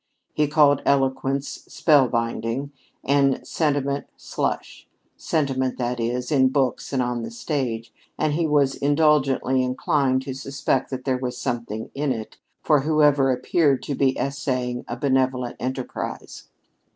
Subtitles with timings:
[0.33, 2.71] He called eloquence spell binding,
[3.03, 8.73] and sentiment slush, sentiment, that is, in books and on the stage, and he was
[8.73, 14.17] indulgently inclined to suspect that there was something "in it" for whoever appeared to be
[14.17, 16.47] essaying a benevolent enterprise.